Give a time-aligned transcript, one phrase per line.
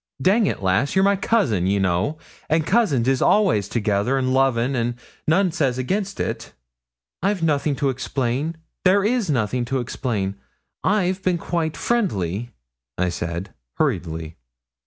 [0.19, 2.17] Dang it, lass, you're my cousin, ye know,
[2.49, 4.95] and cousins is all'ays together and lovin' like, an'
[5.27, 6.53] none says again' it.'
[7.21, 10.37] 'I've nothing to explain there is nothing to explain.
[10.83, 12.49] I've been quite friendly,'
[12.97, 14.37] I said, hurriedly.